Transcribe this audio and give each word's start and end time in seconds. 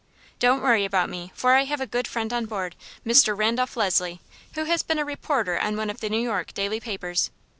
"Don't 0.39 0.63
worry 0.63 0.83
about 0.83 1.11
me, 1.11 1.31
for 1.35 1.53
I 1.53 1.65
have 1.65 1.79
a 1.79 1.85
good 1.85 2.07
friend 2.07 2.33
on 2.33 2.47
board, 2.47 2.75
Mr. 3.05 3.37
Randolph 3.37 3.77
Leslie, 3.77 4.19
who 4.55 4.63
has 4.63 4.81
been 4.81 4.97
a 4.97 5.05
reporter 5.05 5.59
on 5.59 5.77
one 5.77 5.91
of 5.91 5.99
the 5.99 6.09
New 6.09 6.17
York 6.23 6.55
daily 6.55 6.79
papers. 6.79 7.29